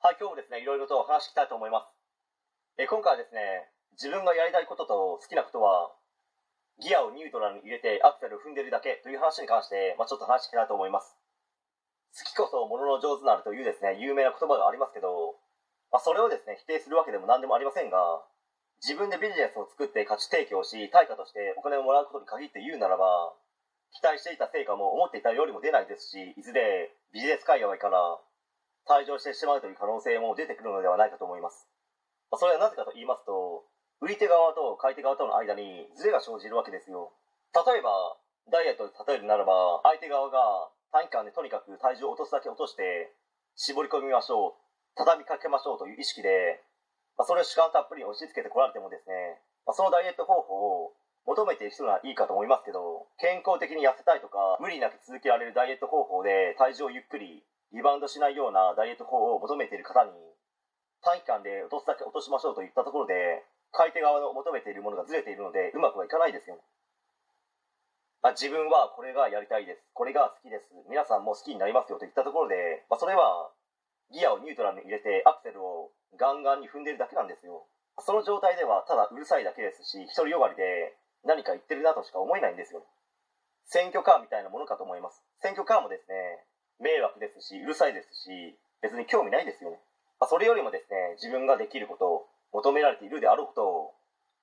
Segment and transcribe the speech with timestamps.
[0.00, 1.92] はい、今日もですね、いろいろと話していきたいと思います。
[2.80, 3.68] え今回はですね、
[4.00, 5.92] 自分がやりたいことと好きなことは、
[6.80, 11.20] ギアをニュートラルに入れてアクセルを踏んでるだけという話に関して、まあ、ちょっと話していきたいと思います。
[12.16, 15.36] 好きこそものの上手なるというですね、有名な言葉がありますけど、
[15.92, 18.24] まあ、それをですね、否定するわけでも何でもありませんが、
[18.80, 23.36] 自分でビジネスを作って価値提供し、対価としてお金をもらうことに限って言うならば、
[23.92, 28.16] 期待していた成果も思っていたよりも出ないですし、いずれビジネス界隈から
[28.88, 31.68] 退場してしまうという可能性も出てくるのではないかと思います。
[32.36, 33.64] それはなぜかと言いますと、
[34.00, 37.12] 売り手側と買い手側との間にズレが生じるわけですよ。
[37.52, 38.16] 例えば、
[38.50, 43.12] ダイエットで例えるならば、相手側が短期間でとにかく体重を落とすだけ落として、
[43.56, 44.62] 絞り込みましょう、
[44.96, 46.62] 畳みかけましょうという意識で、
[47.18, 50.94] まあ、それを主観たっぷりに押し付けてこられてもですね、まあ、そのダイエット方法を
[51.26, 60.10] 求めている人ならいいかと思いますけど、健康的に痩せたいとか、無理なく続けられるダイエット方法で体重をゆっくりリバウンドしないようなダイエット法を求めている方に、
[61.02, 66.62] 短期間で落とすだけ落としましょうといったところで、買い手側の求めているものがずれているので、うまくはいかないですよね。
[68.22, 69.80] まあ、自分はこれがやりたいです。
[69.94, 70.68] これが好きです。
[70.90, 73.50] 皆さんも好きになりますよといったところで、まあ、それは
[74.12, 77.64] ギアをニュートラルに入れてアクセルをガンガンに踏んでるだけなんですよ。
[77.98, 82.84] その状態ではただうるさいだけですし、独りよがりで何か言ってるなとしか思えないんですよ。
[83.64, 85.22] 選挙カーみたいなものかと思います。
[85.40, 86.44] 選挙カーもですね、
[86.80, 89.78] 迷惑ですし、うるさいですし、別に興味ないですよね。
[90.18, 93.94] まあ、それよりもですね、自分ができることを、求められているであろうことを、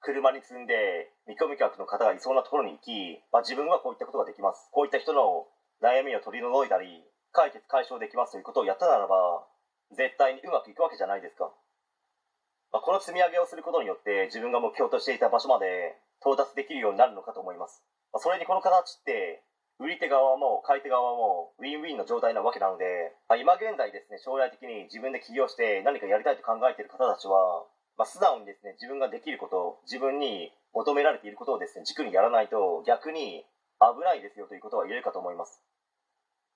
[0.00, 4.68] 車に積んで見込み客の方がいそうなところに行き、まあ、自分はこういったことができます。
[4.72, 5.46] こういった人の
[5.80, 9.46] 悩みを取り除いたり、解決解消できますということをやったならば、
[9.92, 11.52] 絶対にうまくいくわけじゃないですか。
[12.72, 17.84] まあ、この積み上げをすることによって自分が目標としていた場所まで到達できるようになるのかと思います。
[18.12, 19.44] まあ、それにこの形って、
[19.82, 27.66] 売り手側も買い手側もウィンウィンの状態なわけなので、まあ、今現在ですね、将来的に自分で起業して何かやりたいと考えている方たちは、
[27.98, 33.44] まあ、素直にですね、自分ができること、自分に求められていることをですね、軸にやらないと逆に
[33.82, 35.60] 危ないですよということは言えるかと思います。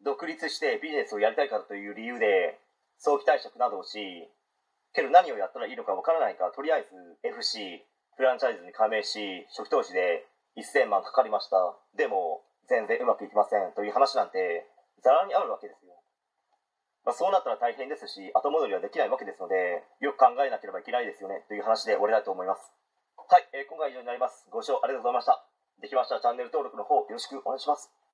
[0.05, 2.61] 独立してビジネスをやりたいからという理由で、
[2.99, 3.99] 早期退職などをし、
[4.95, 7.85] けど何をやったらいいのかわからないから、とりあえず FC、
[8.17, 10.25] フランチャイズに加盟し、初期投資で
[10.57, 11.77] 1000万かかりました。
[11.97, 14.67] でも、全然うまくいきませんという話なんて、
[15.03, 15.95] ざらにあるわけですよ。
[17.05, 22.73] まあ、そうなったら大変ですし、後戻りはできないわけですので、よく考えなければいけないですよね、という話で終わりたいと思います。
[23.17, 24.47] はい、えー今回は以上になります。
[24.51, 25.45] ご視聴ありがとうございました。
[25.81, 28.06] できましたらチャンネル登録の方よろしくお願いします。